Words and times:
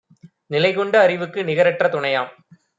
நிலைகொண்ட 0.51 0.95
அறிவுக்கு 1.01 1.39
நிகரற்ற 1.43 1.87
துணையாம்; 1.87 2.31